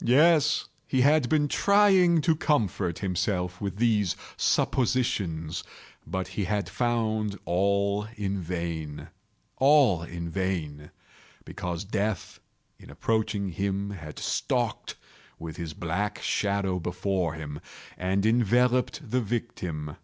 [0.03, 5.63] Yes, he had been trying to comfort himself with these suppositions:
[6.07, 9.09] but he had found all in vain.
[9.57, 10.89] All in vain;
[11.45, 12.39] because Death,
[12.79, 14.95] in approaching him had stalked
[15.37, 17.59] with his black shadow before him,
[17.95, 19.95] and enveloped the victim.